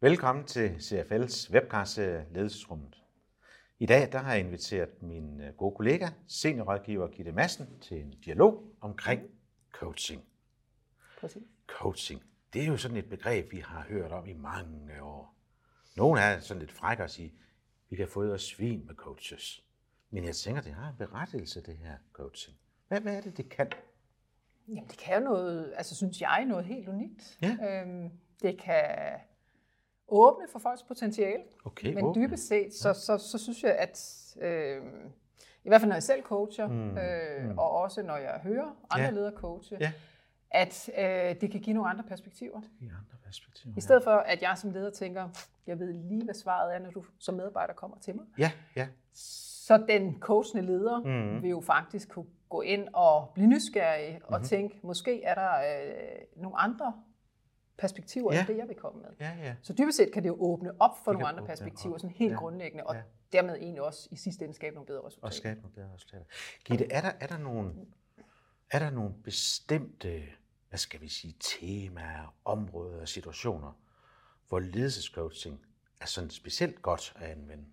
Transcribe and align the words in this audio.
Velkommen 0.00 0.44
til 0.44 0.68
CFL's 0.68 1.52
webcast 1.52 1.98
Ledelsesrummet. 1.98 3.02
I 3.78 3.86
dag 3.86 4.12
der 4.12 4.18
har 4.18 4.32
jeg 4.32 4.40
inviteret 4.40 5.02
min 5.02 5.40
øh, 5.40 5.54
gode 5.54 5.76
kollega, 5.76 6.08
seniorrådgiver 6.28 7.08
Gitte 7.08 7.32
Madsen, 7.32 7.80
til 7.80 8.00
en 8.00 8.10
dialog 8.10 8.64
omkring 8.80 9.22
coaching. 9.72 10.24
Præcis. 11.20 11.42
Coaching, 11.66 12.22
det 12.52 12.62
er 12.62 12.66
jo 12.66 12.76
sådan 12.76 12.96
et 12.96 13.08
begreb, 13.08 13.52
vi 13.52 13.58
har 13.58 13.82
hørt 13.88 14.12
om 14.12 14.26
i 14.26 14.32
mange 14.32 15.02
år. 15.02 15.34
Nogle 15.96 16.20
er 16.20 16.40
sådan 16.40 16.60
lidt 16.60 16.72
frække 16.72 17.02
at 17.02 17.10
sige, 17.10 17.34
vi 17.90 17.96
kan 17.96 18.08
få 18.08 18.22
os 18.22 18.42
svin 18.42 18.86
med 18.86 18.94
coaches. 18.94 19.64
Men 20.10 20.24
jeg 20.24 20.36
tænker, 20.36 20.62
det 20.62 20.72
har 20.72 20.88
en 20.88 20.96
berettigelse, 20.98 21.60
det 21.62 21.76
her 21.76 21.94
coaching. 22.12 22.56
Hvad, 22.88 23.00
hvad 23.00 23.16
er 23.16 23.20
det, 23.20 23.36
det 23.36 23.48
kan? 23.48 23.70
Jamen, 24.68 24.88
det 24.88 24.98
kan 24.98 25.14
jo 25.14 25.20
noget, 25.24 25.72
altså 25.76 25.96
synes 25.96 26.20
jeg, 26.20 26.44
noget 26.44 26.64
helt 26.64 26.88
unikt. 26.88 27.38
Ja. 27.42 27.82
Øhm, 27.82 28.10
det 28.42 28.58
kan 28.60 28.84
åbne 30.08 30.46
for 30.52 30.58
folks 30.58 30.82
potentiale. 30.82 31.42
Okay, 31.64 31.94
Men 31.94 32.04
åbne. 32.04 32.22
dybest 32.26 32.48
set, 32.48 32.74
så, 32.74 32.92
så, 32.92 33.18
så 33.18 33.38
synes 33.38 33.62
jeg, 33.62 33.76
at 33.76 34.26
øh, 34.40 34.82
i 35.64 35.68
hvert 35.68 35.80
fald 35.80 35.88
når 35.88 35.96
jeg 35.96 36.02
selv 36.02 36.22
coacher, 36.22 36.68
mm. 36.68 36.98
Øh, 36.98 37.50
mm. 37.50 37.58
og 37.58 37.70
også 37.70 38.02
når 38.02 38.16
jeg 38.16 38.40
hører 38.42 38.76
andre 38.90 39.04
Ja. 39.06 39.10
ledere 39.10 39.32
coache, 39.36 39.76
Ja. 39.80 39.92
at 40.50 40.90
øh, 40.98 41.40
det 41.40 41.50
kan 41.50 41.60
give 41.60 41.74
nogle 41.74 41.90
andre 41.90 42.04
perspektiver. 42.04 42.60
I 42.80 42.84
andre 42.84 43.16
perspektiver. 43.24 43.74
I 43.76 43.80
stedet 43.80 44.04
for, 44.04 44.10
at 44.16 44.42
jeg 44.42 44.58
som 44.58 44.70
leder 44.70 44.90
tænker, 44.90 45.28
jeg 45.66 45.78
ved 45.78 45.92
lige, 45.92 46.24
hvad 46.24 46.34
svaret 46.34 46.74
er, 46.74 46.78
når 46.78 46.90
du 46.90 47.04
som 47.18 47.34
medarbejder 47.34 47.74
kommer 47.74 47.98
til 47.98 48.14
mig. 48.16 48.24
Ja, 48.38 48.52
ja. 48.76 48.88
Så 49.70 49.84
den 49.88 50.20
coachende 50.20 50.66
leder 50.66 50.98
Mhm. 51.00 51.34
mm. 51.34 51.42
vil 51.42 51.50
jo 51.50 51.60
faktisk 51.60 52.08
kunne 52.08 52.26
gå 52.48 52.60
ind 52.60 52.88
og 52.92 53.30
blive 53.34 53.46
nysgerrig 53.46 54.14
Mhm. 54.14 54.34
og 54.34 54.42
tænke, 54.44 54.80
måske 54.82 55.22
er 55.22 55.34
der 55.34 55.50
øh, 55.56 56.42
nogle 56.42 56.58
andre 56.58 56.94
perspektiver, 57.78 58.32
Ja. 58.34 58.38
end 58.40 58.48
det, 58.48 58.56
jeg 58.56 58.68
vil 58.68 58.76
komme 58.76 59.00
med. 59.02 59.10
Ja, 59.20 59.32
ja. 59.42 59.54
Så 59.62 59.72
dybest 59.72 59.96
set 59.96 60.12
kan 60.12 60.22
det 60.22 60.28
jo 60.28 60.36
åbne 60.40 60.80
op 60.80 60.90
for 61.04 61.12
Det 61.12 61.20
nogle 61.20 61.28
andre 61.28 61.46
perspektiver, 61.46 61.98
sådan 61.98 62.16
helt 62.16 62.32
Ja. 62.32 62.36
grundlæggende, 62.36 62.86
og 62.86 62.94
Ja. 62.94 63.02
dermed 63.32 63.54
egentlig 63.56 63.82
også 63.82 64.08
i 64.10 64.16
sidste 64.16 64.44
ende 64.44 64.54
skabe 64.54 64.74
nogle 64.74 64.86
bedre 64.86 65.06
resultater. 65.06 65.26
Og 65.26 65.32
skabe 65.34 65.60
nogle 65.60 65.74
bedre 65.74 65.94
resultater. 65.94 66.24
Gitte, 66.64 66.92
er 66.92 67.00
der, 67.00 67.12
er 67.20 67.26
der 67.26 67.38
nogle, 67.38 67.74
er 68.70 68.78
der 68.78 68.90
nogle 68.90 69.14
bestemte, 69.24 70.22
hvad 70.68 70.78
skal 70.78 71.00
vi 71.00 71.08
sige, 71.08 71.34
temaer, 71.40 72.34
områder 72.44 73.00
og 73.00 73.08
situationer, 73.08 73.72
hvor 74.48 74.58
ledelsescoaching 74.58 75.60
er 76.00 76.06
sådan 76.06 76.30
specielt 76.30 76.82
godt 76.82 77.12
at 77.16 77.30
anvende? 77.30 77.64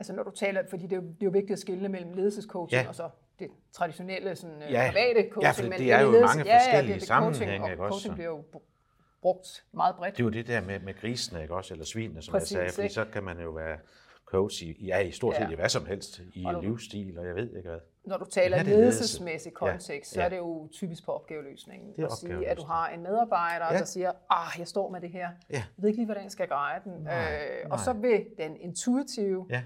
Altså 0.00 0.12
når 0.12 0.22
du 0.22 0.30
taler, 0.30 0.62
fordi 0.70 0.82
det 0.82 0.92
er 0.92 0.96
jo, 0.96 1.02
det 1.02 1.10
er 1.22 1.26
jo 1.26 1.30
vigtigt 1.30 1.52
at 1.52 1.58
skille 1.58 1.88
mellem 1.88 2.12
ledelsescoaching 2.12 2.82
Ja. 2.82 2.88
og 2.88 2.94
så 2.94 3.08
det 3.38 3.48
traditionelle 3.72 4.36
sådan, 4.36 4.62
øh, 4.62 4.72
Ja. 4.72 4.90
private 4.92 5.20
Ja, 5.20 5.28
coaching. 5.32 5.54
for 5.56 5.62
men 5.70 5.78
det 5.78 5.92
er 5.92 6.00
jo 6.00 6.10
ledelse- 6.10 6.36
mange 6.38 6.50
ja, 6.50 6.56
ja, 6.56 6.64
forskellige 6.64 6.94
det, 6.94 7.00
det, 7.00 7.08
sammenhænge, 7.08 7.38
coaching, 7.58 7.70
ikke 7.72 7.82
og 7.82 7.86
også? 7.86 7.92
coaching 7.94 8.14
bliver 8.14 8.28
jo 8.30 8.38
br- 8.56 9.18
brugt 9.22 9.64
meget 9.72 9.96
bredt. 9.96 10.16
Det 10.16 10.22
er 10.22 10.24
jo 10.24 10.30
det 10.30 10.46
der 10.46 10.60
med, 10.60 10.80
med 10.80 10.94
grisene, 11.00 11.42
ikke 11.42 11.54
også? 11.54 11.74
Eller 11.74 11.86
svinene, 11.86 12.22
som 12.22 12.32
Præcis, 12.32 12.52
jeg 12.52 12.58
sagde. 12.58 12.72
Fordi 12.72 12.82
ikke? 12.82 12.94
så 12.94 13.04
kan 13.12 13.22
man 13.24 13.40
jo 13.40 13.50
være 13.50 13.78
coach 14.24 14.62
i, 14.62 14.86
ja, 14.86 14.98
i 14.98 15.10
stort 15.10 15.34
set 15.36 15.42
Ja. 15.42 15.50
i 15.50 15.54
hvad 15.54 15.68
som 15.68 15.86
helst. 15.86 16.20
I 16.34 16.44
Og 16.44 16.62
livsstil, 16.62 17.18
og 17.18 17.26
jeg 17.26 17.34
ved 17.34 17.56
ikke 17.56 17.68
hvad. 17.68 17.78
Når 18.04 18.16
du 18.16 18.24
taler 18.24 18.56
Ja, 18.56 18.62
det 18.62 18.68
ledelse. 18.68 18.80
ledelsesmæssig 19.00 19.52
kontekst, 19.52 20.10
så 20.12 20.20
Ja. 20.20 20.24
er 20.24 20.28
det 20.28 20.36
jo 20.36 20.68
typisk 20.72 21.04
på 21.04 21.12
opgaveløsningen. 21.12 21.92
Det 21.96 22.02
er 22.02 22.06
at 22.06 22.12
sige, 22.12 22.48
at 22.48 22.56
du 22.56 22.62
har 22.64 22.88
en 22.88 23.02
medarbejder, 23.02 23.66
Ja. 23.72 23.78
der 23.78 23.84
siger, 23.84 24.12
ah, 24.30 24.58
jeg 24.58 24.68
står 24.68 24.90
med 24.90 25.00
det 25.00 25.10
her. 25.10 25.28
Ja. 25.50 25.54
Jeg 25.56 25.64
ved 25.76 25.88
ikke 25.88 25.98
lige, 25.98 26.06
hvordan 26.06 26.22
jeg 26.22 26.30
skal 26.32 26.48
greje 26.48 26.80
den. 26.84 26.92
Nej, 27.02 27.34
øh, 27.64 27.70
og 27.70 27.80
så 27.80 27.92
nej. 27.92 28.00
vil 28.02 28.26
den 28.38 28.56
intuitive 28.56 29.46
Ja, 29.50 29.62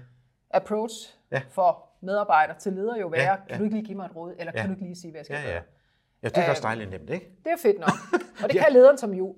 approach 0.51 0.93
Ja. 1.31 1.41
for 1.49 1.89
medarbejder 2.01 2.53
til 2.53 2.73
leder 2.73 2.97
jo 2.97 3.07
være, 3.07 3.21
Ja, 3.21 3.35
kan 3.35 3.45
ja. 3.49 3.57
du 3.57 3.63
ikke 3.63 3.75
lige 3.75 3.85
give 3.85 3.97
mig 3.97 4.05
et 4.05 4.15
råd, 4.15 4.35
eller 4.39 4.51
kan 4.51 4.61
Ja. 4.61 4.67
du 4.67 4.71
ikke 4.71 4.83
lige 4.83 4.95
sige, 4.95 5.11
hvad 5.11 5.19
jeg 5.19 5.25
skal 5.25 5.35
ja, 5.37 5.43
gøre? 5.43 5.53
ja. 5.53 5.61
Ja, 6.23 6.27
det 6.29 6.37
er 6.37 6.49
også 6.49 6.59
Øhm, 6.59 6.63
dejligt 6.77 6.89
nemt, 6.89 7.09
ikke? 7.09 7.31
Det 7.45 7.51
er 7.51 7.57
fedt 7.57 7.79
nok. 7.79 7.89
Og 8.43 8.49
det 8.49 8.55
Ja. 8.55 8.63
kan 8.63 8.73
lederen 8.73 8.97
som 8.97 9.13
jo 9.13 9.35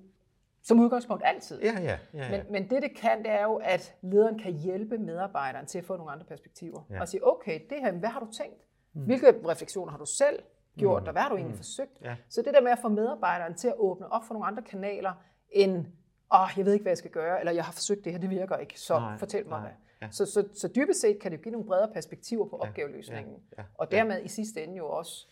som 0.63 0.79
udgangspunkt 0.79 1.23
altid. 1.25 1.61
Ja, 1.61 1.71
ja, 1.79 1.81
ja. 1.83 1.97
ja. 2.13 2.29
Men, 2.31 2.51
men 2.51 2.69
det, 2.69 2.81
det 2.81 2.95
kan, 2.97 3.17
det 3.23 3.31
er 3.31 3.43
jo, 3.43 3.55
at 3.55 3.95
lederen 4.01 4.39
kan 4.39 4.53
hjælpe 4.53 4.97
medarbejderen 4.97 5.65
til 5.65 5.77
at 5.77 5.85
få 5.85 5.97
nogle 5.97 6.11
andre 6.11 6.25
perspektiver. 6.25 6.81
Ja. 6.89 7.01
Og 7.01 7.07
sige, 7.07 7.27
okay, 7.27 7.59
det 7.69 7.77
her, 7.81 7.91
hvad 7.91 8.09
har 8.09 8.19
du 8.19 8.27
tænkt? 8.31 8.61
Mm. 8.93 9.01
Hvilke 9.01 9.33
refleksioner 9.47 9.91
har 9.91 9.97
du 9.97 10.05
selv 10.05 10.39
gjort, 10.77 11.03
og 11.07 11.11
hvad 11.11 11.21
har 11.21 11.29
du 11.29 11.35
egentlig 11.35 11.57
forsøgt? 11.57 12.01
Mm. 12.01 12.05
Ja. 12.07 12.15
Så 12.29 12.41
det 12.41 12.53
der 12.53 12.61
med 12.61 12.71
at 12.71 12.79
få 12.79 12.89
medarbejderen 12.89 13.55
til 13.55 13.67
at 13.67 13.73
åbne 13.77 14.11
op 14.11 14.23
for 14.27 14.33
nogle 14.33 14.47
andre 14.47 14.63
kanaler, 14.63 15.13
end, 15.51 15.85
åh, 16.33 16.49
jeg 16.57 16.65
ved 16.65 16.73
ikke, 16.73 16.83
hvad 16.83 16.91
jeg 16.91 16.97
skal 16.97 17.11
gøre, 17.11 17.39
eller 17.39 17.51
jeg 17.51 17.65
har 17.65 17.71
forsøgt 17.71 18.03
det 18.05 18.11
her, 18.11 18.19
det 18.19 18.29
virker 18.29 18.57
ikke, 18.57 18.79
så 18.79 18.99
Nej, 18.99 19.17
fortæl 19.17 19.43
mig 19.47 19.59
nej, 19.59 19.59
hvad. 19.59 19.71
ja. 20.01 20.11
Så, 20.11 20.25
så, 20.25 20.47
så 20.55 20.67
dybest 20.75 21.01
set 21.01 21.19
kan 21.19 21.31
det 21.31 21.41
give 21.41 21.51
nogle 21.51 21.67
bredere 21.67 21.93
perspektiver 21.93 22.45
på 22.49 22.55
opgaveløsningen, 22.57 23.35
ja, 23.57 23.63
og 23.73 23.91
dermed 23.91 24.23
i 24.23 24.27
sidste 24.27 24.63
ende 24.63 24.77
jo 24.77 24.89
også 24.89 25.27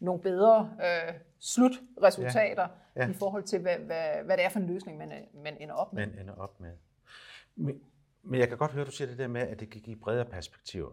nogle 0.00 0.22
bedre 0.22 0.70
øh, 0.84 1.14
slutresultater 1.40 2.68
Ja, 2.96 3.04
ja. 3.04 3.10
i 3.10 3.14
forhold 3.14 3.42
til, 3.42 3.58
hvad, 3.60 3.76
hvad, 3.78 4.24
hvad 4.24 4.36
det 4.36 4.44
er 4.44 4.48
for 4.48 4.58
en 4.58 4.66
løsning, 4.66 4.98
man, 4.98 5.12
man 5.34 5.56
ender 5.60 5.74
op 5.74 5.92
med. 5.92 6.06
men 6.06 6.18
ender 6.18 6.34
op 6.34 6.60
med. 6.60 6.72
Men, 7.56 7.80
men 8.22 8.40
jeg 8.40 8.48
kan 8.48 8.58
godt 8.58 8.70
høre, 8.72 8.84
du 8.84 8.90
siger 8.90 9.08
det 9.08 9.18
der 9.18 9.26
med, 9.28 9.40
at 9.40 9.60
det 9.60 9.70
kan 9.70 9.80
give 9.80 9.96
bredere 9.96 10.24
perspektiver. 10.24 10.90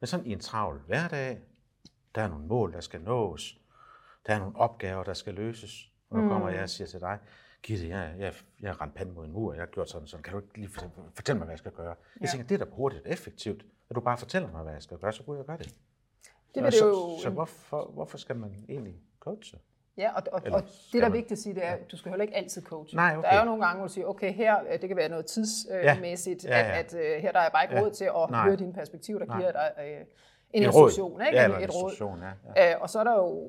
Men 0.00 0.06
sådan 0.06 0.26
i 0.26 0.32
en 0.32 0.40
travl 0.40 0.80
hverdag, 0.86 1.38
der 2.14 2.22
er 2.22 2.28
nogle 2.28 2.46
mål, 2.46 2.72
der 2.72 2.80
skal 2.80 3.00
nås, 3.00 3.58
der 4.26 4.34
er 4.34 4.38
nogle 4.38 4.56
opgaver, 4.56 5.04
der 5.04 5.14
skal 5.14 5.34
løses. 5.34 5.92
Og 6.10 6.18
nu 6.18 6.28
kommer 6.28 6.48
jeg 6.48 6.62
og 6.62 6.70
siger 6.70 6.88
til 6.88 7.00
dig, 7.00 7.18
Gitte, 7.62 7.88
jeg, 7.88 8.14
jeg, 8.18 8.32
jeg 8.60 8.70
har 8.70 8.80
rendt 8.82 8.94
panden 8.94 9.14
mod 9.14 9.24
en 9.24 9.32
mur, 9.32 9.52
jeg 9.52 9.60
har 9.62 9.66
gjort 9.66 9.90
sådan 9.90 10.06
sådan. 10.08 10.22
Kan 10.22 10.32
du 10.32 10.38
ikke 10.38 10.58
lige 10.58 10.68
fortælle, 10.68 10.94
fortælle 11.14 11.38
mig, 11.38 11.44
hvad 11.44 11.52
jeg 11.52 11.58
skal 11.58 11.72
gøre? 11.72 11.88
Jeg 11.88 11.96
Ja. 12.22 12.26
tænker, 12.26 12.46
det 12.46 12.60
er 12.60 12.64
da 12.64 12.70
hurtigt 12.72 13.06
og 13.06 13.12
effektivt. 13.12 13.64
At 13.90 13.96
du 13.96 14.00
bare 14.00 14.18
fortæller 14.18 14.50
mig, 14.52 14.62
hvad 14.62 14.72
jeg 14.72 14.82
skal 14.82 14.98
gøre, 14.98 15.12
så 15.12 15.22
kunne 15.22 15.38
jeg 15.38 15.46
gøre 15.46 15.58
det. 15.58 15.66
Det 16.54 16.62
vil 16.62 16.64
det 16.64 16.74
så, 16.74 16.86
jo, 16.86 17.18
så 17.22 17.30
hvorfor, 17.30 17.90
hvorfor 17.94 18.18
skal 18.18 18.36
man 18.36 18.64
egentlig 18.68 18.94
coache? 19.20 19.58
ja, 19.96 20.12
og, 20.16 20.22
og, 20.32 20.40
Eller 20.44 20.58
og 20.58 20.62
det, 20.92 21.02
der 21.02 21.06
er 21.06 21.12
vigtigt 21.12 21.32
at 21.32 21.38
sige, 21.38 21.54
det 21.54 21.64
er, 21.66 21.70
at 21.72 21.90
du 21.92 21.96
skal 21.96 22.10
heller 22.10 22.22
ikke 22.22 22.36
altid 22.36 22.62
coache. 22.62 22.96
Nej, 22.96 23.14
okay. 23.18 23.28
Der 23.28 23.34
er 23.34 23.38
jo 23.38 23.44
nogle 23.44 23.64
gange, 23.66 23.78
hvor 23.78 23.86
du 23.88 23.92
siger, 23.92 24.06
okay, 24.06 24.32
her, 24.32 24.64
øh, 24.72 24.80
det 24.80 24.88
kan 24.88 24.96
være 24.96 25.08
noget 25.08 25.26
tidsmæssigt, 25.26 26.44
Ja, 26.44 26.58
ja. 26.58 26.78
at, 26.78 26.94
at 26.94 27.16
øh, 27.16 27.22
her 27.22 27.32
der 27.32 27.40
er 27.40 27.50
bare 27.50 27.64
ikke 27.64 27.74
Ja. 27.76 27.80
råd 27.82 27.90
til 27.90 28.04
at 28.04 28.30
Nej. 28.30 28.44
høre 28.44 28.56
dine 28.56 28.72
perspektiver, 28.72 29.18
der 29.18 29.26
Nej. 29.26 29.38
giver 29.38 29.52
dig 29.52 29.72
øh, 29.84 30.04
en 30.56 30.62
Et 30.62 30.74
råd. 30.74 30.88
instruktion, 30.88 31.20
ikke? 31.20 31.36
Ja, 31.38 31.44
En- 31.44 31.50
eller 31.50 31.58
en 31.58 31.64
et 31.64 31.74
råd. 31.74 32.20
ja. 32.56 32.62
ja. 32.62 32.74
Øh, 32.74 32.80
og 32.82 32.90
så 32.90 32.98
er 33.00 33.04
der 33.04 33.14
jo, 33.14 33.42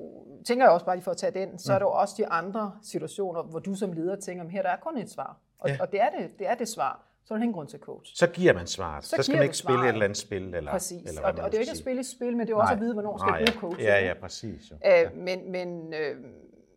tænker 0.46 0.64
jeg 0.64 0.72
også 0.72 0.86
bare 0.86 0.96
lige 0.96 1.04
for 1.04 1.10
at 1.10 1.16
tage 1.16 1.32
den, 1.40 1.58
så 1.58 1.72
Mm. 1.72 1.74
er 1.74 1.78
der 1.78 1.86
jo 1.86 1.92
også 1.92 2.14
de 2.18 2.26
andre 2.26 2.72
situationer, 2.82 3.42
hvor 3.42 3.58
du 3.58 3.74
som 3.74 3.92
leder 3.92 4.16
tænker, 4.16 4.42
"Men 4.44 4.50
her 4.50 4.62
der 4.62 4.68
er 4.70 4.76
kun 4.76 4.98
et 4.98 5.10
svar. 5.10 5.36
Og, 5.60 5.68
Ja. 5.68 5.76
og 5.80 5.92
det, 5.92 6.00
er 6.00 6.08
det, 6.10 6.38
det 6.38 6.48
er 6.48 6.54
det 6.54 6.68
svar. 6.68 7.04
Så 7.24 7.34
er 7.34 7.38
der 7.38 7.42
ingen 7.42 7.54
grund 7.54 7.68
til 7.68 7.78
coach. 7.80 8.12
Så 8.16 8.26
giver 8.26 8.52
man 8.52 8.66
svaret. 8.66 9.04
Så, 9.04 9.16
Så 9.16 9.22
skal 9.22 9.34
man 9.36 9.42
ikke 9.42 9.56
spille 9.56 9.82
et 9.84 9.88
eller 9.88 10.04
andet 10.04 10.18
spil. 10.18 10.54
Eller, 10.54 10.70
Præcis. 10.70 11.08
Eller 11.08 11.22
og, 11.22 11.28
og 11.28 11.34
det 11.36 11.44
er 11.44 11.48
jo 11.52 11.60
ikke 11.60 11.70
at 11.70 11.76
spille 11.76 12.00
et 12.00 12.06
spil, 12.06 12.36
men 12.36 12.46
det 12.46 12.52
er 12.52 12.56
også 12.56 12.74
at 12.74 12.80
vide, 12.80 12.92
hvornår 12.92 13.18
skal 13.18 13.30
Nej, 13.30 13.38
ja. 13.38 13.44
bruge 13.44 13.60
coaching. 13.72 13.88
Ja, 13.88 14.06
ja, 14.06 14.14
præcis. 14.20 14.70
Jo. 14.70 14.76
Øh, 14.86 15.16
men, 15.16 15.52
men, 15.52 15.94
øh, 15.94 16.16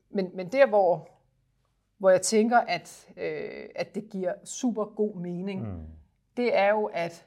men, 0.10 0.30
men 0.34 0.48
der, 0.52 0.68
hvor, 0.68 1.08
hvor 1.98 2.10
jeg 2.10 2.22
tænker, 2.22 2.58
at, 2.58 3.08
øh, 3.18 3.50
at 3.76 3.96
det 3.96 4.10
giver 4.12 4.34
super 4.46 4.86
god 4.86 5.16
mening, 5.16 5.62
mm. 5.62 5.80
det 6.38 6.58
er 6.58 6.70
jo, 6.70 6.86
at 6.94 7.26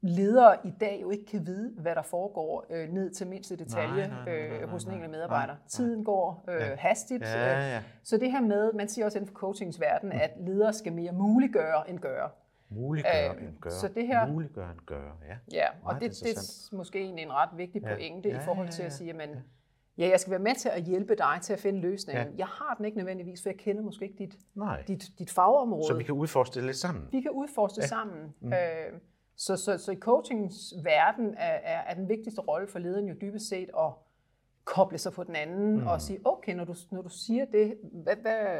ledere 0.00 0.56
i 0.64 0.70
dag 0.80 0.98
jo 1.02 1.10
ikke 1.10 1.26
kan 1.26 1.46
vide, 1.46 1.72
hvad 1.80 1.94
der 1.94 2.02
foregår 2.02 2.66
øh, 2.70 2.88
ned 2.88 3.10
til 3.10 3.26
mindste 3.26 3.56
detalje 3.56 3.88
Nej, 3.88 4.06
nej, 4.08 4.24
nej, 4.24 4.24
nej, 4.24 4.46
øh, 4.46 4.60
nej, 4.60 4.70
hos 4.70 4.84
den 4.84 4.90
nej, 4.90 4.94
enkelte 4.96 5.12
medarbejder. 5.16 5.46
nej, 5.46 5.56
nej. 5.56 5.68
Tiden 5.68 6.04
går 6.04 6.44
øh, 6.48 6.54
Ja. 6.60 6.74
hastigt. 6.74 7.22
Ja, 7.22 7.56
øh, 7.56 7.70
ja. 7.72 7.82
Så 8.02 8.16
det 8.16 8.30
her 8.32 8.40
med, 8.40 8.72
man 8.72 8.88
siger 8.88 9.04
også 9.04 9.18
inden 9.18 9.28
for 9.28 9.34
coachingsverdenen, 9.38 10.20
at 10.20 10.30
ledere 10.40 10.72
skal 10.72 10.92
mere 10.92 11.12
muliggøre 11.12 11.90
end 11.90 11.98
gøre. 11.98 12.30
Muliggøre 12.70 13.36
Øh, 13.36 13.42
en 13.42 13.58
gøre. 13.60 13.72
så 13.72 13.88
det 13.88 14.06
her- 14.06 14.26
Muliggøre 14.32 14.70
en 14.72 14.80
gøre, 14.86 15.12
ja. 15.28 15.36
Ja, 15.52 15.66
og 15.70 15.76
Meget 15.84 16.02
det, 16.02 16.10
det 16.24 16.30
er 16.72 16.76
måske 16.76 16.98
egentlig 17.00 17.22
en 17.22 17.32
ret 17.32 17.48
vigtig 17.56 17.82
Ja. 17.82 17.94
pointe 17.94 18.28
Ja, 18.28 18.36
i 18.40 18.44
forhold 18.44 18.66
ja, 18.66 18.72
til 18.72 18.82
ja, 18.82 18.86
at 18.86 18.92
sige, 18.92 19.22
at 19.22 19.28
ja, 19.98 20.08
jeg 20.08 20.20
skal 20.20 20.30
være 20.30 20.40
med 20.40 20.54
til 20.54 20.68
at 20.68 20.82
hjælpe 20.82 21.14
dig 21.14 21.38
til 21.42 21.52
at 21.52 21.58
finde 21.60 21.80
løsningen. 21.80 22.26
Ja. 22.26 22.32
Jeg 22.38 22.46
har 22.46 22.74
den 22.74 22.84
ikke 22.84 22.98
nødvendigvis, 22.98 23.42
for 23.42 23.48
jeg 23.48 23.56
kender 23.58 23.82
måske 23.82 24.04
ikke 24.04 24.18
dit, 24.18 24.34
Nej. 24.54 24.82
dit, 24.88 25.04
dit 25.18 25.30
fagområde. 25.30 25.86
Så 25.86 25.94
vi 25.94 26.04
kan 26.04 26.14
udforske 26.14 26.54
det 26.54 26.64
lidt 26.64 26.76
sammen. 26.76 27.08
vi 27.12 27.20
kan 27.20 27.30
udforske 27.30 27.76
Ja. 27.78 27.82
ja. 27.82 27.88
sammen. 27.88 28.34
Mm. 28.40 28.52
Øh, 28.52 29.00
så, 29.38 29.56
så, 29.56 29.78
så 29.78 29.92
i 29.92 29.96
coachings 29.96 30.74
verden 30.84 31.34
er, 31.34 31.52
er, 31.62 31.80
er 31.80 31.94
den 31.94 32.08
vigtigste 32.08 32.40
rolle 32.40 32.68
for 32.68 32.78
lederen 32.78 33.08
jo 33.08 33.14
dybest 33.20 33.48
set 33.48 33.70
at 33.78 33.92
koble 34.64 34.98
sig 34.98 35.12
på 35.12 35.24
den 35.24 35.36
anden 35.36 35.80
mm. 35.80 35.86
og 35.86 36.00
sige, 36.00 36.20
okay, 36.24 36.54
når 36.54 36.64
du, 36.64 36.74
når 36.90 37.02
du 37.02 37.08
siger 37.08 37.44
det, 37.44 37.78
hvad, 37.92 38.16
hvad, 38.16 38.58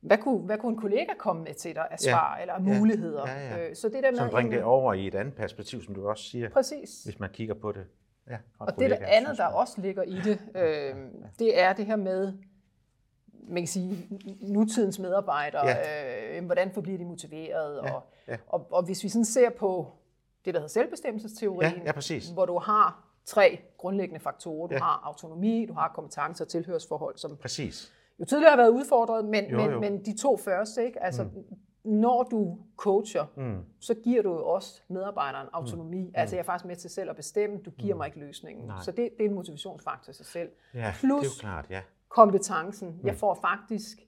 hvad, 0.00 0.18
kunne, 0.18 0.38
hvad 0.38 0.58
kunne 0.58 0.72
en 0.72 0.80
kollega 0.80 1.12
komme 1.18 1.42
med 1.42 1.54
til 1.54 1.74
dig 1.74 1.86
af 1.90 1.96
Ja. 2.04 2.10
svar 2.10 2.36
eller 2.36 2.54
af 2.54 2.60
muligheder? 2.60 3.28
Ja, 3.28 3.56
ja. 3.56 3.68
Øh, 3.68 3.76
så 3.76 3.88
det 3.88 4.02
der 4.02 4.10
med 4.10 4.18
Så 4.18 4.28
bringe 4.30 4.56
det 4.56 4.64
over 4.64 4.94
i 4.94 5.06
et 5.06 5.14
andet 5.14 5.34
perspektiv, 5.34 5.82
som 5.82 5.94
du 5.94 6.08
også 6.08 6.24
siger, 6.24 6.50
Præcis. 6.50 7.04
hvis 7.04 7.18
man 7.18 7.30
kigger 7.30 7.54
på 7.54 7.72
det. 7.72 7.86
Ja, 8.30 8.36
fra 8.58 8.64
Og 8.66 8.78
det 8.78 8.90
der 8.90 8.96
andet, 9.06 9.38
der 9.38 9.46
også 9.46 9.80
ligger 9.80 10.02
i 10.02 10.20
det, 10.24 10.40
øh, 10.54 10.94
det 11.38 11.60
er 11.60 11.72
det 11.72 11.86
her 11.86 11.96
med, 11.96 12.32
man 13.48 13.62
kan 13.62 13.66
sige, 13.66 14.08
nutidens 14.40 14.98
medarbejdere, 14.98 15.66
ja. 15.66 16.38
øh, 16.38 16.44
hvordan 16.46 16.70
forbliver 16.72 16.98
de 16.98 17.04
motiveret, 17.04 17.80
Ja, 17.84 17.92
og, 17.94 18.02
ja. 18.28 18.36
Og, 18.46 18.66
og 18.70 18.82
hvis 18.82 19.04
vi 19.04 19.08
sådan 19.08 19.24
ser 19.24 19.50
på 19.50 19.86
det, 20.44 20.54
der 20.54 20.60
hedder 20.60 20.68
selvbestemmelsesteorien, 20.72 21.72
Ja, 21.76 21.82
ja, 21.84 21.92
præcis. 21.92 22.28
hvor 22.28 22.46
du 22.46 22.58
har 22.58 23.04
tre 23.24 23.60
grundlæggende 23.78 24.20
faktorer. 24.20 24.68
Du 24.68 24.74
Ja. 24.74 24.80
har 24.80 25.00
autonomi, 25.04 25.66
du 25.66 25.72
har 25.72 25.92
kompetencer 25.94 26.44
og 26.44 26.48
tilhørsforhold, 26.48 27.16
som 27.16 27.36
Præcis. 27.36 27.92
jo 28.20 28.24
tidligere 28.24 28.50
har 28.50 28.56
været 28.56 28.68
udfordret, 28.70 29.24
men, 29.24 29.44
Jo, 29.50 29.56
men, 29.56 29.70
jo. 29.70 29.80
men 29.80 30.04
de 30.04 30.16
to 30.18 30.36
første, 30.36 30.84
ikke? 30.84 31.02
Altså, 31.04 31.22
mm. 31.22 31.30
når 31.84 32.22
du 32.22 32.58
coacher, 32.76 33.26
mm. 33.36 33.58
så 33.80 33.94
giver 33.94 34.22
du 34.22 34.32
jo 34.32 34.46
også 34.46 34.82
medarbejderen 34.88 35.48
autonomi. 35.52 36.02
Mm. 36.04 36.12
Altså 36.14 36.36
jeg 36.36 36.40
er 36.40 36.44
faktisk 36.46 36.64
med 36.64 36.76
til 36.76 36.90
selv 36.90 37.10
at 37.10 37.16
bestemme, 37.16 37.58
du 37.58 37.70
giver 37.70 37.94
mm. 37.94 37.98
mig 37.98 38.06
ikke 38.06 38.18
løsningen. 38.18 38.66
Nej. 38.66 38.76
Så 38.82 38.90
det, 38.90 39.08
det 39.18 39.24
er 39.24 39.28
en 39.28 39.34
motivationsfaktor 39.34 40.10
i 40.10 40.14
sig 40.14 40.26
selv. 40.26 40.48
Ja, 40.74 40.92
Plus 41.00 41.20
det 41.20 41.26
er 41.26 41.30
jo 41.36 41.40
klart, 41.40 41.66
ja. 41.70 41.80
Kompetencen. 42.08 42.88
Mm. 42.88 43.06
Jeg 43.06 43.16
får 43.16 43.34
faktisk 43.34 43.98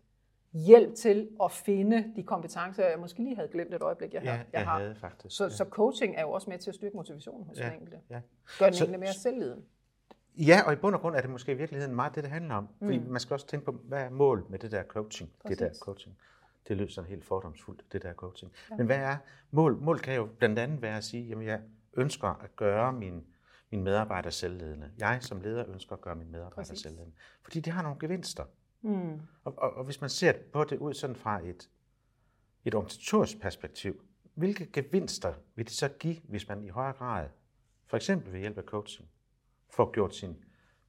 hjælp 0.52 0.94
til 0.94 1.28
at 1.42 1.52
finde 1.52 2.12
de 2.16 2.22
kompetencer, 2.22 2.88
jeg 2.88 2.98
måske 2.98 3.22
lige 3.22 3.36
havde 3.36 3.48
glemt 3.48 3.74
et 3.74 3.82
øjeblik, 3.82 4.14
jeg, 4.14 4.22
Ja, 4.22 4.30
har. 4.30 4.44
jeg 4.52 4.64
har. 4.68 4.78
havde 4.78 4.94
faktisk, 4.94 5.36
Så, 5.36 5.44
ja. 5.44 5.50
så 5.50 5.64
coaching 5.64 6.16
er 6.16 6.20
jo 6.22 6.30
også 6.30 6.50
med 6.50 6.58
til 6.58 6.70
at 6.70 6.74
styrke 6.74 6.96
motivationen 6.96 7.46
hos 7.46 7.58
Ja, 7.58 7.64
den 7.64 7.72
enkelte. 7.72 7.98
ja. 8.10 8.20
Gør 8.58 8.66
den 8.66 8.74
Så- 8.74 8.84
enkelte 8.84 9.00
mere 9.00 9.12
selvliden. 9.14 9.64
Ja, 10.36 10.60
og 10.66 10.72
i 10.72 10.76
bund 10.76 10.94
og 10.94 11.00
grund 11.00 11.16
er 11.16 11.20
det 11.20 11.30
måske 11.30 11.52
i 11.52 11.54
virkeligheden 11.54 11.94
meget 11.94 12.14
det, 12.14 12.24
det 12.24 12.32
handler 12.32 12.54
om. 12.54 12.68
Fordi 12.82 12.98
man 12.98 13.20
skal 13.20 13.34
også 13.34 13.46
tænke 13.46 13.66
på, 13.66 13.72
hvad 13.72 14.02
er 14.04 14.10
målet 14.10 14.50
med 14.50 14.58
det 14.58 14.70
der 14.72 14.82
coaching? 14.82 15.30
Det 15.48 15.58
der 15.58 15.64
Mm. 15.64 15.68
Præcis. 15.68 15.80
coaching. 15.82 16.16
Det 16.68 16.76
lyder 16.76 16.88
sådan 16.90 17.10
helt 17.10 17.24
fordomsfuldt, 17.24 17.84
det 17.92 18.02
der 18.02 18.12
coaching. 18.12 18.52
Ja. 18.70 18.76
Men 18.76 18.86
hvad 18.86 18.96
er 18.96 19.16
mål? 19.50 19.76
Mål 19.76 19.98
kan 19.98 20.14
jo 20.14 20.28
blandt 20.38 20.58
andet 20.58 20.82
være 20.82 20.96
at 20.96 21.04
sige, 21.04 21.24
jamen 21.28 21.46
jeg 21.46 21.60
ønsker 21.94 22.28
at 22.28 22.56
gøre 22.56 22.92
min, 22.92 23.24
min 23.72 23.82
medarbejder 23.84 24.30
selvledende. 24.30 24.90
Jeg 24.98 25.18
som 25.22 25.40
leder 25.40 25.68
ønsker 25.68 25.92
at 25.92 26.00
gøre 26.00 26.14
min 26.16 26.30
medarbejder 26.30 26.54
Præcis. 26.70 26.78
selvledende. 26.82 27.14
Fordi 27.42 27.60
det 27.60 27.72
har 27.72 27.82
nogle 27.82 27.98
gevinster. 28.00 28.44
Mm. 28.82 29.20
Og, 29.44 29.58
og, 29.58 29.72
og 29.74 29.84
hvis 29.84 30.00
man 30.00 30.10
ser 30.10 30.32
på 30.52 30.64
det 30.64 30.78
ud 30.78 30.94
sådan 30.94 31.16
fra 31.16 31.46
et, 31.46 31.70
et 32.64 32.74
organisatorisk 32.74 33.40
perspektiv, 33.40 34.02
hvilke 34.34 34.66
gevinster 34.72 35.34
vil 35.54 35.64
det 35.66 35.74
så 35.74 35.88
give, 35.88 36.16
hvis 36.24 36.48
man 36.48 36.64
i 36.64 36.68
højere 36.68 36.92
grad, 36.92 37.28
for 37.86 37.96
eksempel 37.96 38.32
ved 38.32 38.40
hjælp 38.40 38.58
af 38.58 38.64
coaching, 38.64 39.08
får 39.70 39.92
gjort 39.92 40.14
sine 40.14 40.36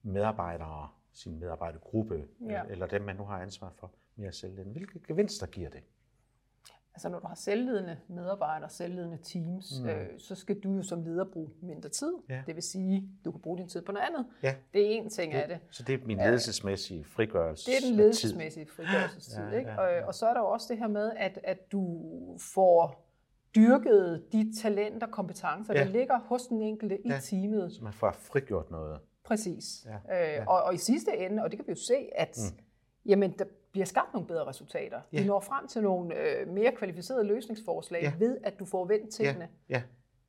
medarbejdere, 0.04 0.90
sin 1.14 1.40
medarbejdergruppe, 1.40 2.28
Ja. 2.50 2.64
eller 2.70 2.88
dem, 2.88 3.02
man 3.02 3.16
nu 3.16 3.24
har 3.26 3.40
ansvar 3.42 3.74
for, 3.80 3.92
mere 4.16 4.32
selvledende. 4.32 4.72
Hvilke 4.74 5.00
gevinster 5.08 5.48
giver 5.48 5.70
det? 5.70 5.84
Altså 6.94 7.10
når 7.10 7.20
du 7.20 7.28
har 7.28 7.36
selvledende 7.36 7.98
medarbejdere, 8.08 8.70
selvledende 8.70 9.18
teams, 9.24 9.82
mm. 9.84 9.90
øh, 9.90 10.08
så 10.18 10.36
skal 10.36 10.60
du 10.60 10.76
jo 10.76 10.84
som 10.84 11.04
leder 11.04 11.26
bruge 11.34 11.50
mindre 11.62 11.90
tid. 11.90 12.14
Ja. 12.30 12.42
Det 12.48 12.56
vil 12.56 12.64
sige, 12.64 13.10
du 13.26 13.32
kan 13.32 13.42
bruge 13.42 13.58
din 13.58 13.68
tid 13.68 13.82
på 13.82 13.92
noget 13.92 14.06
andet. 14.08 14.26
Ja. 14.44 14.56
Det 14.74 14.82
er 14.82 14.90
en 14.90 15.10
ting 15.10 15.34
af 15.34 15.48
det. 15.48 15.60
Så 15.72 15.84
det 15.84 16.02
er 16.02 16.06
min 16.06 16.18
ledelsesmæssige 16.18 17.04
frigørelse. 17.06 17.72
Det 17.72 17.78
er 17.78 17.88
den 17.88 17.96
ledelsesmæssige 17.98 18.68
frigørelsestid. 18.76 19.38
Ja, 19.38 19.44
Ja, 19.46 19.52
ja, 19.52 19.58
ikke? 19.60 19.72
ja. 19.72 20.00
Og, 20.02 20.08
og 20.08 20.16
så 20.16 20.26
er 20.26 20.34
der 20.34 20.40
jo 20.40 20.48
også 20.50 20.68
det 20.70 20.78
her 20.78 20.88
med, 20.88 21.12
at, 21.18 21.40
at 21.44 21.72
du 21.72 22.02
får 22.54 23.08
dyrket 23.56 24.24
de 24.32 24.54
talenter 24.62 25.08
og 25.08 25.14
kompetencer, 25.14 25.74
Ja. 25.74 25.80
der 25.80 25.86
ligger 25.86 26.20
hos 26.20 26.48
den 26.48 26.62
enkelte 26.62 26.98
i 27.06 27.10
Ja. 27.10 27.20
teamet. 27.22 27.74
Så 27.74 27.84
man 27.84 27.94
får 27.94 28.12
frigjort 28.12 28.72
noget. 28.72 29.00
Præcis. 29.24 29.88
Ja, 30.10 30.40
Øh, 30.40 30.46
og, 30.48 30.64
og 30.64 30.74
i 30.74 30.78
sidste 30.78 31.18
ende, 31.18 31.44
og 31.44 31.52
det 31.52 31.60
kan 31.60 31.68
vi 31.68 31.72
jo 31.72 31.76
se, 31.88 32.10
at 32.16 32.38
mm. 32.38 32.64
Jamen, 33.06 33.32
der 33.40 33.46
bliver 33.72 33.86
skabt 33.86 34.14
nogle 34.14 34.28
bedre 34.28 34.48
resultater. 34.48 35.02
Ja. 35.14 35.22
Vi 35.22 35.28
når 35.28 35.40
frem 35.40 35.68
til 35.68 35.82
nogle 35.84 36.16
øh, 36.16 36.48
mere 36.48 36.72
kvalificerede 36.72 37.24
løsningsforslag 37.24 38.02
Ja. 38.02 38.14
ved, 38.20 38.38
at 38.44 38.60
du 38.60 38.66
får 38.66 38.86
vendt 38.86 39.10
tingene. 39.14 39.48
Ja, 39.70 39.82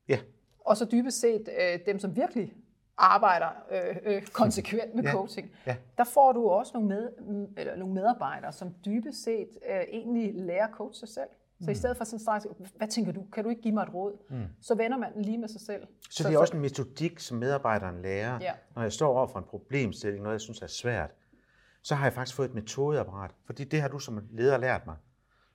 ja, 0.08 0.18
Og 0.60 0.76
så 0.76 0.84
dybest 0.84 1.20
set 1.20 1.48
øh, 1.60 1.78
dem, 1.86 1.98
som 1.98 2.16
virkelig 2.16 2.52
arbejder 2.96 3.48
øh, 3.70 3.96
øh, 4.04 4.22
konsekvent 4.26 4.94
med 4.94 5.04
Ja. 5.04 5.12
coaching, 5.12 5.50
Ja. 5.66 5.76
der 5.98 6.04
får 6.04 6.32
du 6.32 6.48
også 6.48 6.70
nogle, 6.74 6.88
med, 6.88 7.10
mm, 7.28 7.46
eller 7.56 7.76
nogle 7.76 7.94
medarbejdere, 7.94 8.52
som 8.52 8.74
dybest 8.84 9.24
set 9.24 9.48
øh, 9.70 9.80
egentlig 9.88 10.32
lærer 10.34 10.66
at 10.66 10.72
coache 10.74 10.98
sig 10.98 11.08
selv. 11.08 11.28
Så 11.60 11.66
Mm. 11.66 11.72
i 11.72 11.74
stedet 11.74 11.96
for 11.96 12.04
sådan 12.04 12.18
straks, 12.18 12.46
hvad 12.76 12.88
tænker 12.88 13.12
du, 13.12 13.22
kan 13.32 13.44
du 13.44 13.50
ikke 13.50 13.62
give 13.62 13.74
mig 13.74 13.82
et 13.82 13.94
råd? 13.94 14.12
Mm. 14.30 14.42
Så 14.60 14.74
vender 14.74 14.96
man 14.98 15.14
den 15.14 15.22
lige 15.22 15.38
med 15.38 15.48
sig 15.48 15.60
selv. 15.60 15.86
Så 16.10 16.28
det 16.28 16.34
er 16.34 16.38
også 16.38 16.56
en 16.56 16.62
metodik, 16.62 17.18
som 17.20 17.36
medarbejderen 17.38 18.02
lærer. 18.02 18.38
Ja. 18.40 18.52
Når 18.76 18.82
jeg 18.82 18.92
står 18.92 19.16
over 19.16 19.26
for 19.26 19.38
en 19.38 19.44
problemstilling, 19.44 20.22
noget 20.22 20.32
jeg 20.34 20.40
synes 20.40 20.62
er 20.62 20.66
svært, 20.66 21.10
så 21.82 21.94
har 21.94 22.04
jeg 22.06 22.12
faktisk 22.12 22.36
fået 22.36 22.48
et 22.48 22.54
metodeapparat. 22.54 23.30
Fordi 23.44 23.64
det 23.64 23.80
har 23.80 23.88
du 23.88 23.98
som 23.98 24.20
leder 24.30 24.58
lært 24.58 24.86
mig. 24.86 24.96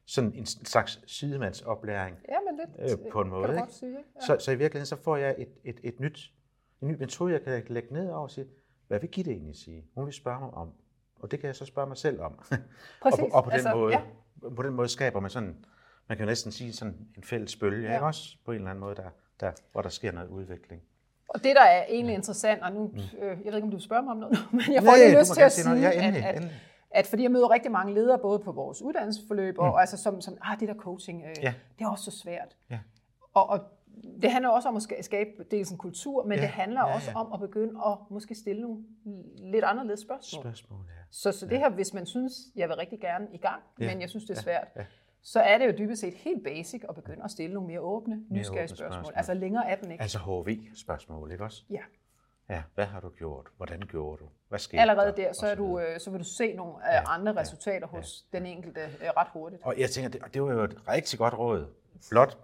Sådan 0.06 0.34
en 0.34 0.46
slags 0.46 1.00
sidemandsoplæring 1.08 2.18
Ja, 2.30 2.36
men 2.52 2.60
lidt, 2.60 2.92
øh, 3.06 3.12
på 3.12 3.22
en 3.22 3.30
måde. 3.30 3.44
ikke? 3.48 3.60
godt 3.60 3.74
sige. 3.74 3.92
Ja. 3.92 4.26
Så, 4.26 4.38
så 4.46 4.52
i 4.52 4.56
virkeligheden 4.56 4.86
så 4.86 4.96
får 4.96 5.18
jeg 5.18 5.36
et, 5.38 5.50
et, 5.64 5.80
et 5.84 6.00
nyt, 6.00 6.34
en 6.82 6.88
ny 6.88 6.96
metode, 7.00 7.34
jeg 7.34 7.42
kan 7.44 7.64
lægge 7.74 7.94
ned 7.94 8.10
over 8.10 8.20
og 8.20 8.32
sige, 8.32 8.48
hvad 8.88 9.00
vil 9.00 9.10
Gitte 9.10 9.32
egentlig 9.32 9.56
sige? 9.56 9.86
Hun 9.96 10.06
vil 10.06 10.14
spørge 10.14 10.40
mig 10.40 10.50
om. 10.54 10.72
Og 11.16 11.32
det 11.32 11.40
kan 11.40 11.48
jeg 11.48 11.56
så 11.56 11.66
spørge 11.66 11.88
mig 11.88 11.98
selv 11.98 12.22
om. 12.22 12.34
Præcis. 12.36 12.60
og, 13.02 13.20
på, 13.20 13.26
og 13.26 13.44
på, 13.44 13.50
den 13.50 13.54
Altså, 13.54 13.76
måde, 13.76 13.94
ja. 13.94 14.02
på 14.56 14.64
den 14.64 14.74
måde 14.74 14.88
skaber 14.88 15.20
man 15.20 15.30
sådan, 15.30 15.66
man 16.08 16.18
kan 16.18 16.26
jo 16.26 16.28
næsten 16.28 16.52
sige 16.52 16.74
sådan 16.74 17.08
en 17.18 17.24
fælles 17.24 17.56
bølge. 17.56 17.88
Ja. 17.88 17.94
ikke 17.94 18.06
også? 18.06 18.38
På 18.46 18.52
en 18.52 18.56
eller 18.58 18.70
anden 18.70 18.80
måde, 18.80 18.96
der, 18.96 19.10
der, 19.40 19.52
hvor 19.72 19.82
der 19.82 19.90
sker 19.90 20.12
noget 20.12 20.30
udvikling. 20.30 20.82
Og 21.28 21.44
det, 21.44 21.56
der 21.56 21.62
er 21.62 21.86
egentlig 21.90 22.16
interessant, 22.16 22.62
og 22.62 22.72
nu, 22.72 22.92
øh, 23.20 23.28
jeg 23.28 23.38
ved 23.46 23.56
ikke, 23.56 23.64
om 23.66 23.72
du 23.72 23.78
vil 23.78 23.84
spørge 23.84 24.04
mig 24.04 24.12
om 24.12 24.18
noget, 24.18 24.38
men 24.52 24.62
jeg 24.74 24.84
får 24.84 24.92
Nej, 24.92 25.08
lige 25.08 25.20
lyst 25.20 25.34
til 25.34 25.42
at 25.42 25.52
sige. 25.52 25.76
Ja, 25.76 25.92
endelig, 25.92 26.24
at, 26.24 26.30
at, 26.30 26.36
endelig. 26.36 26.56
at 26.92 27.08
fordi 27.08 27.24
jeg 27.24 27.32
møder 27.32 27.52
rigtig 27.52 27.72
mange 27.72 27.94
ledere, 27.94 28.20
både 28.20 28.40
på 28.40 28.52
vores 28.52 28.82
uddannelsesforløb, 28.82 29.56
mm. 29.58 29.64
og 29.64 29.80
altså 29.82 29.98
som, 29.98 30.22
som 30.22 30.38
ah, 30.42 30.60
det 30.60 30.68
der 30.68 30.76
coaching, 30.76 31.24
øh, 31.24 31.44
Ja. 31.44 31.54
det 31.80 31.86
er 31.86 31.90
også 31.90 32.12
så 32.12 32.20
svært. 32.20 32.56
Ja. 32.72 32.80
Og, 33.34 33.50
og 33.50 33.60
det 34.22 34.32
handler 34.32 34.50
også 34.50 34.70
om 34.70 34.76
at 34.76 34.82
ska- 34.82 35.02
skabe 35.02 35.30
dels 35.52 35.70
en 35.72 35.78
kultur, 35.78 36.24
men 36.24 36.36
Ja, 36.38 36.42
det 36.42 36.50
handler 36.50 36.82
ja, 36.88 36.96
også 36.96 37.12
ja. 37.12 37.20
om 37.20 37.34
at 37.34 37.40
begynde 37.40 37.74
at 37.88 37.98
måske 38.10 38.36
stille 38.36 38.62
nogle 38.62 38.78
lidt 39.38 39.64
anderledes 39.66 40.00
spørgsmål. 40.00 40.44
Spørgsmål, 40.44 40.80
ja. 40.88 40.92
Så, 41.12 41.32
så 41.32 41.46
det 41.46 41.58
her, 41.60 41.70
hvis 41.70 41.94
man 41.94 42.06
synes, 42.06 42.34
jeg 42.56 42.68
vil 42.70 42.76
rigtig 42.76 43.00
gerne 43.00 43.28
i 43.34 43.38
gang, 43.38 43.62
Ja, 43.80 43.88
men 43.88 44.02
jeg 44.02 44.10
synes, 44.10 44.26
det 44.26 44.38
er 44.38 44.42
svært, 44.42 44.68
ja. 44.76 44.82
Så 45.34 45.40
er 45.40 45.58
det 45.58 45.66
jo 45.66 45.74
dybest 45.78 46.02
set 46.02 46.14
helt 46.14 46.44
basic 46.44 46.82
at 46.90 46.96
begynde 46.96 47.24
at 47.24 47.32
stille 47.32 47.54
nogle 47.54 47.68
mere 47.68 47.82
åbne, 47.82 48.24
nysgerrige 48.30 48.64
åbne 48.64 48.68
spørgsmål. 48.68 48.94
spørgsmål. 48.94 49.14
Altså 49.16 49.34
længere 49.34 49.70
er 49.70 49.76
den 49.76 49.92
ikke. 49.92 50.02
Altså 50.02 50.20
HV-spørgsmål, 50.20 51.32
ikke 51.32 51.44
også? 51.44 51.64
Ja. 51.70 51.82
Ja, 52.50 52.64
hvad 52.76 52.86
har 52.86 53.00
du 53.00 53.10
gjort? 53.10 53.48
Hvordan 53.58 53.82
gjorde 53.82 54.24
du? 54.24 54.30
Hvad 54.50 54.60
skete 54.60 54.82
Allerede 54.82 55.08
der? 55.08 55.16
der, 55.16 55.34
så, 55.34 55.48
er 55.48 55.56
du, 55.56 55.80
øh, 55.80 56.00
så 56.00 56.12
vil 56.12 56.20
du 56.20 56.26
se 56.26 56.54
nogle 56.54 56.74
øh, 56.74 56.94
Ja, 56.94 57.14
andre 57.14 57.32
ja, 57.32 57.42
resultater 57.42 57.88
hos 57.88 58.26
den 58.34 58.46
enkelte 58.46 58.82
øh, 58.82 59.10
ret 59.18 59.28
hurtigt. 59.34 59.62
Og 59.66 59.80
jeg 59.80 59.90
tænker, 59.90 60.10
det, 60.10 60.34
det 60.34 60.44
var 60.44 60.54
jo 60.54 60.64
et 60.64 60.88
rigtig 60.88 61.20
godt 61.20 61.34
råd. 61.34 61.66
Blot, 62.10 62.38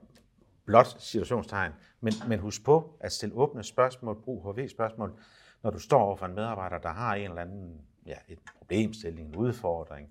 blot 0.66 1.02
situationstegn. 1.02 1.72
Men, 2.02 2.14
men 2.28 2.40
husk 2.40 2.66
på 2.66 2.98
at 3.00 3.12
stille 3.12 3.36
åbne 3.36 3.64
spørgsmål, 3.64 4.22
brug 4.22 4.54
HV-spørgsmål, 4.54 5.20
når 5.64 5.70
du 5.70 5.80
står 5.80 6.02
over 6.02 6.16
for 6.16 6.26
en 6.26 6.36
medarbejder, 6.36 6.78
der 6.78 6.90
har 6.90 7.16
en 7.16 7.30
eller 7.30 7.42
anden 7.42 7.82
ja, 8.06 8.18
et 8.28 8.40
problemstilling, 8.58 9.30
en 9.30 9.36
udfordring, 9.36 10.10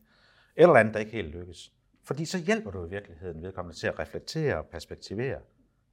eller 0.57 0.75
andet, 0.75 0.95
der 0.95 1.01
ikke 1.01 1.13
helt 1.13 1.29
lykkes. 1.29 1.73
Fordi 2.03 2.25
så 2.25 2.39
hjælper 2.39 2.71
du 2.71 2.87
i 2.87 2.89
virkeligheden 2.89 3.43
vedkommende 3.43 3.79
til 3.79 3.87
at 3.87 3.99
reflektere 3.99 4.59
og 4.59 4.67
perspektivere, 4.67 5.41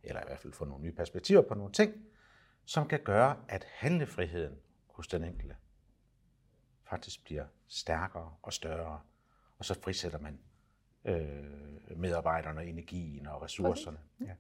eller 0.04 0.22
i 0.22 0.24
hvert 0.28 0.40
fald 0.40 0.54
få 0.54 0.66
nogle 0.66 0.84
nye 0.84 0.92
perspektiver 0.92 1.42
på 1.42 1.54
nogle 1.54 1.72
ting, 1.72 1.94
som 2.66 2.88
kan 2.88 3.00
gøre, 3.04 3.38
at 3.48 3.64
handlefriheden 3.70 4.56
hos 4.88 5.08
den 5.08 5.24
enkelte 5.24 5.56
faktisk 6.90 7.24
bliver 7.24 7.46
stærkere 7.68 8.34
og 8.42 8.54
større, 8.54 9.00
og 9.60 9.66
så 9.66 9.82
frisætter 9.82 10.20
man 10.20 10.40
øh, 11.06 11.98
medarbejderne, 11.98 12.66
energien 12.66 13.28
og 13.28 13.42
ressourcerne. 13.42 13.98
Ja. 14.22 14.34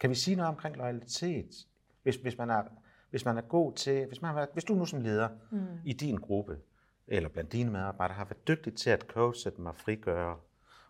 Kan 0.00 0.10
vi 0.10 0.14
sige 0.14 0.36
noget 0.36 0.48
omkring 0.48 0.76
loyalitet? 0.76 1.66
Hvis, 2.02 2.16
hvis, 2.16 2.38
man 2.38 2.50
er, 2.50 2.64
hvis 3.10 3.24
man 3.24 3.36
er 3.36 3.42
god 3.42 3.72
til, 3.72 4.06
hvis, 4.06 4.22
man 4.22 4.34
har 4.34 4.48
hvis 4.52 4.64
du 4.64 4.74
nu 4.74 4.86
som 4.86 5.00
leder 5.00 5.28
mm. 5.50 5.66
i 5.84 5.92
din 5.92 6.16
gruppe, 6.16 6.58
eller 7.06 7.28
blandt 7.28 7.52
dine 7.52 7.70
medarbejdere, 7.70 8.16
har 8.16 8.24
været 8.24 8.48
dygtig 8.48 8.74
til 8.74 8.90
at 8.90 9.02
coache 9.02 9.50
dem 9.56 9.66
og 9.66 9.76
frigøre, 9.76 10.38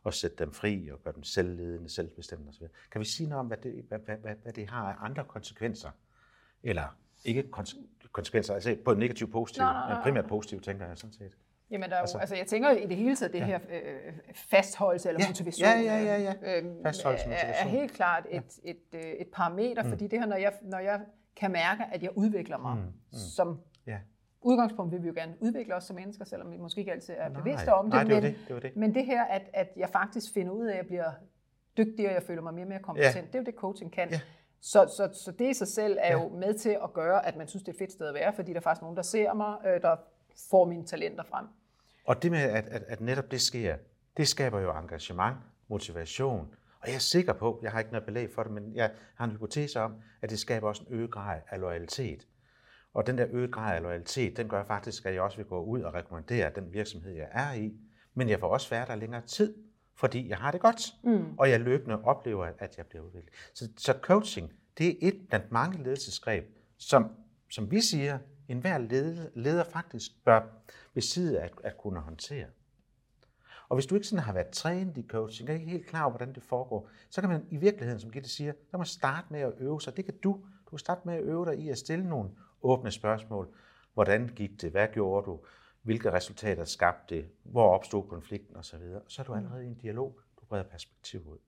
og 0.07 0.15
sætte 0.15 0.37
dem 0.37 0.53
fri 0.53 0.89
og 0.93 1.03
gøre 1.05 1.15
dem 1.15 1.23
selvledende, 1.23 1.89
selvbestemmende 1.89 2.51
osv. 2.51 2.67
Kan 2.93 3.01
vi 3.01 3.05
sige 3.05 3.29
noget 3.29 3.41
om, 3.41 3.47
hvad 3.47 3.57
det, 3.57 3.85
hvad, 3.89 3.99
hvad, 3.99 4.17
hvad, 4.17 4.35
hvad 4.43 4.53
det 4.53 4.71
har 4.71 4.93
af 4.93 4.95
andre 5.01 5.25
konsekvenser? 5.25 5.91
Eller 6.63 6.97
ikke 7.25 7.49
konse- 7.53 8.09
konsekvenser, 8.13 8.55
altså 8.55 8.77
på 8.85 8.95
negativ 8.95 9.33
positiv, 9.33 9.63
Nej, 9.63 9.73
nej, 9.73 9.89
nej. 9.95 10.03
primært 10.03 10.27
positiv, 10.27 10.61
tænker 10.61 10.87
jeg 10.87 10.99
sådan 10.99 11.13
set. 11.13 11.33
Jamen, 11.71 11.91
der 11.91 11.97
er 11.97 12.01
jo, 12.15 12.19
altså, 12.19 12.37
jeg 12.37 12.47
tænker 12.47 12.71
i 12.71 12.87
det 12.87 12.97
hele 12.97 13.17
taget, 13.17 13.33
det 13.33 13.45
her 13.45 13.61
øh, 13.71 14.13
fastholdelse 14.35 15.09
eller 15.09 15.23
Ja, 15.25 15.29
motivation, 15.29 15.69
ja, 15.69 15.81
ja, 15.81 16.03
ja, 16.05 16.35
ja. 16.43 16.61
øh, 16.63 16.65
Fastholdelse, 16.83 17.27
er, 17.27 17.31
er 17.33 17.47
motivation. 17.47 17.71
helt 17.81 17.93
klart 17.93 18.27
et, 18.31 18.59
et, 18.65 18.77
øh, 18.95 19.01
et 19.03 19.27
parameter, 19.33 19.83
mm. 19.83 19.89
fordi 19.89 20.07
det 20.07 20.19
her, 20.19 20.27
når 20.27 20.37
jeg, 20.37 20.53
når 20.63 20.79
jeg 20.79 21.01
kan 21.37 21.53
mærke, 21.53 21.85
at 21.93 22.03
jeg 22.03 22.11
udvikler 22.17 22.59
mig 22.59 22.77
mm. 22.77 22.83
Mm. 22.83 22.93
som 23.37 23.61
Ja. 23.87 23.99
Udgangspunkt 24.47 24.93
vil 24.93 25.03
vi 25.03 25.07
jo 25.09 25.15
gerne 25.17 25.35
udvikle 25.41 25.75
os 25.75 25.85
som 25.85 25.97
mennesker, 25.97 26.25
selvom 26.25 26.53
vi 26.53 26.57
måske 26.57 26.79
ikke 26.79 26.93
altid 26.93 27.15
er 27.19 27.29
bevidste 27.29 27.75
om 27.75 27.85
det. 27.85 27.93
nej, 27.95 28.03
det 28.05 28.13
men, 28.13 28.23
det, 28.23 28.37
det 28.47 28.55
var 28.55 28.61
det. 28.61 28.77
men 28.77 28.95
det 28.95 29.07
her, 29.07 29.25
at, 29.25 29.43
at 29.53 29.69
jeg 29.77 29.89
faktisk 29.89 30.33
finder 30.35 30.53
ud 30.53 30.67
af, 30.67 30.73
at 30.73 30.77
jeg 30.79 30.87
bliver 30.87 31.11
dygtigere, 31.77 32.13
jeg 32.13 32.23
føler 32.23 32.43
mig 32.43 32.55
mere 32.55 32.65
og 32.65 32.69
mere 32.69 32.79
kompetent, 32.83 33.15
Ja. 33.17 33.21
det 33.21 33.35
er 33.35 33.39
jo 33.39 33.45
det, 33.45 33.55
coaching 33.55 33.93
kan. 33.93 34.09
Ja. 34.11 34.21
Så, 34.61 34.87
så, 34.97 35.11
så 35.25 35.33
det 35.33 35.51
i 35.51 35.55
sig 35.55 35.69
selv 35.69 35.99
er 36.01 36.13
jo 36.13 36.29
med 36.29 36.55
til 36.55 36.79
at 36.85 36.93
gøre, 36.93 37.27
at 37.27 37.37
man 37.37 37.49
synes, 37.49 37.63
det 37.63 37.69
er 37.69 37.73
et 37.73 37.79
fedt 37.79 37.93
sted 37.93 38.07
at 38.07 38.15
være, 38.15 38.33
fordi 38.33 38.53
der 38.53 38.57
er 38.59 38.63
faktisk 38.63 38.83
nogen, 38.83 38.97
der 38.97 39.03
ser 39.03 39.35
mig, 39.35 39.57
øh, 39.67 39.83
der 39.83 39.97
får 40.51 40.65
mine 40.65 40.85
talenter 40.85 41.25
frem. 41.25 41.47
Og 42.05 42.23
det 42.23 42.31
med, 42.31 42.41
at, 42.41 42.69
at, 42.69 42.83
at 42.89 43.01
netop 43.01 43.31
det 43.31 43.41
sker, 43.41 43.77
det 44.17 44.29
skaber 44.29 44.61
jo 44.61 44.79
engagement, 44.79 45.37
motivation. 45.69 46.55
Og 46.81 46.89
jeg 46.89 46.95
er 46.95 46.99
sikker 46.99 47.33
på, 47.33 47.59
jeg 47.63 47.71
har 47.73 47.79
ikke 47.79 47.93
noget 47.93 48.07
belæg 48.07 48.31
for 48.35 48.43
det, 48.43 48.53
men 48.53 48.77
jeg 48.77 48.91
har 49.15 49.25
en 49.25 49.31
hypotese 49.31 49.81
om, 49.81 49.95
at 50.23 50.31
det 50.31 50.39
skaber 50.39 50.69
også 50.69 50.83
en 50.89 50.95
øget 50.95 51.11
grad 51.11 51.41
af 51.51 51.61
loyalitet. 51.61 52.27
Og 52.97 53.07
den 53.07 53.19
der 53.19 53.27
øget 53.31 53.53
grad 53.53 53.77
af 53.77 53.83
loyalitet, 53.83 54.37
den 54.37 54.49
gør 54.49 54.65
faktisk, 54.65 55.07
at 55.07 55.15
jeg 55.15 55.23
også 55.23 55.37
vil 55.37 55.47
gå 55.47 55.65
ud 55.65 55.81
og 55.81 55.95
rekommendere 55.95 56.51
den 56.55 56.73
virksomhed, 56.73 57.13
jeg 57.13 57.29
er 57.33 57.53
i. 57.53 57.73
Men 58.15 58.29
jeg 58.29 58.41
får 58.41 58.49
også 58.49 58.71
være 58.71 58.87
der 58.87 58.95
længere 58.95 59.21
tid, 59.21 59.55
fordi 59.95 60.29
jeg 60.29 60.39
har 60.39 60.51
det 60.51 60.61
godt. 60.61 60.81
Mm. 61.05 61.39
Og 61.39 61.51
jeg 61.51 61.61
løbende 61.61 62.05
oplever, 62.05 62.53
at 62.59 62.79
jeg 62.79 62.87
bliver 62.87 63.05
udviklet. 63.05 63.35
Så, 63.55 63.69
så 63.77 63.93
coaching, 64.03 64.53
det 64.79 64.89
er 64.89 65.09
et 65.09 65.21
blandt 65.29 65.53
mange 65.53 65.83
ledelsesgreb, 65.83 66.45
som, 66.79 67.11
som 67.51 67.71
vi 67.71 67.81
siger, 67.81 68.19
enhver 68.49 68.79
leder, 68.79 69.27
leder 69.35 69.65
faktisk 69.65 70.25
bør 70.25 70.41
besidde 70.95 71.41
at, 71.41 71.53
at 71.65 71.79
kunne 71.79 72.01
håndtere. 72.01 72.47
Og 73.69 73.77
hvis 73.77 73.87
du 73.87 73.95
ikke 73.95 74.07
sådan 74.07 74.25
har 74.25 74.33
været 74.33 74.49
trænet 74.49 74.97
i 74.97 75.07
coaching, 75.09 75.49
og 75.49 75.55
ikke 75.55 75.71
helt 75.71 75.87
klar 75.87 76.03
over, 76.03 76.11
hvordan 76.11 76.35
det 76.35 76.43
foregår, 76.43 76.89
så 77.11 77.21
kan 77.21 77.31
man 77.31 77.47
i 77.51 77.57
virkeligheden, 77.57 78.01
som 78.01 78.11
Gitte 78.11 78.29
siger, 78.29 78.53
så 78.53 78.71
kan 78.71 78.79
man 78.79 78.87
starte 78.87 79.27
med 79.31 79.41
at 79.41 79.53
øve 79.59 79.81
sig. 79.81 79.97
Det 79.97 80.05
kan 80.05 80.15
du. 80.25 80.33
Du 80.65 80.71
kan 80.71 80.79
starte 80.79 81.01
med 81.05 81.15
at 81.15 81.23
øve 81.23 81.45
dig 81.45 81.59
i 81.59 81.69
at 81.69 81.79
stille 81.79 82.09
nogle 82.09 82.31
åbne 82.63 82.91
spørgsmål. 82.91 83.55
Hvordan 83.95 84.29
gik 84.29 84.63
det? 84.63 84.71
Hvad 84.71 84.89
gjorde 84.93 85.27
du? 85.27 85.41
Hvilke 85.83 86.13
resultater 86.13 86.65
skabte 86.65 87.15
det? 87.15 87.31
Hvor 87.43 87.75
opstod 87.75 88.09
konflikten 88.09 88.57
osv.? 88.57 88.81
Og 88.81 89.03
så 89.09 89.23
er 89.23 89.27
du 89.27 89.35
allerede 89.35 89.65
i 89.65 89.67
en 89.67 89.75
dialog. 89.75 90.21
Du 90.41 90.45
breder 90.45 90.65
perspektiv 90.65 91.29
ud. 91.29 91.39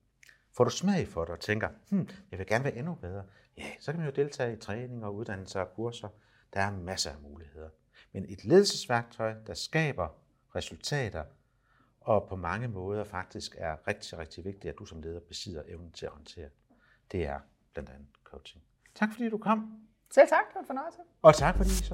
Får 0.57 0.65
du 0.65 0.71
smag 0.71 1.09
for 1.09 1.25
det 1.25 1.33
og 1.33 1.41
tænker, 1.41 1.69
hmm, 1.91 2.09
jeg 2.31 2.39
vil 2.39 2.47
gerne 2.47 2.65
være 2.65 2.77
endnu 2.77 2.95
bedre, 2.95 3.25
ja, 3.57 3.65
så 3.81 3.93
kan 3.93 4.01
man 4.01 4.09
jo 4.09 4.15
deltage 4.17 4.53
i 4.53 4.57
træning 4.57 5.05
og 5.05 5.15
uddannelser 5.15 5.61
og 5.61 5.75
kurser. 5.75 6.09
Der 6.55 6.61
er 6.61 6.71
masser 6.71 7.11
af 7.11 7.21
muligheder. 7.21 7.69
Men 8.13 8.25
et 8.29 8.45
ledelsesværktøj, 8.45 9.35
der 9.47 9.55
skaber 9.55 10.09
resultater, 10.55 11.25
og 12.01 12.29
på 12.29 12.37
mange 12.37 12.69
måder 12.69 13.05
faktisk 13.05 13.55
er 13.59 13.89
rigtig, 13.89 14.19
rigtig 14.19 14.45
vigtigt, 14.45 14.73
at 14.73 14.79
du 14.79 14.85
som 14.85 15.03
leder 15.03 15.21
besidder 15.21 15.63
evnen 15.67 15.93
til 15.93 16.07
at 16.07 16.13
håndtere, 16.13 16.49
det 17.13 17.27
er 17.27 17.41
blandt 17.73 17.91
andet 17.91 18.09
coaching. 18.25 18.65
Tak 18.95 19.13
fordi 19.13 19.31
du 19.31 19.39
kom. 19.39 19.88
Selv 20.15 20.29
tak, 20.29 20.45
det 20.49 20.55
var 20.55 20.61
en 20.61 20.67
fornøjelse. 20.67 20.99
Og 21.23 21.35
tak 21.35 21.57
fordi 21.57 21.71
I 21.71 21.73
så. 21.73 21.93